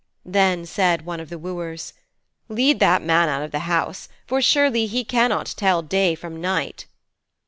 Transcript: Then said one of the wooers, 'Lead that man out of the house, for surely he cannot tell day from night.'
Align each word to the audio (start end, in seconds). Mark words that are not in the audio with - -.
Then 0.25 0.65
said 0.65 1.05
one 1.05 1.19
of 1.19 1.29
the 1.29 1.37
wooers, 1.37 1.93
'Lead 2.49 2.79
that 2.79 3.03
man 3.03 3.29
out 3.29 3.43
of 3.43 3.51
the 3.51 3.69
house, 3.69 4.09
for 4.25 4.41
surely 4.41 4.87
he 4.87 5.03
cannot 5.03 5.53
tell 5.57 5.83
day 5.83 6.15
from 6.15 6.41
night.' 6.41 6.87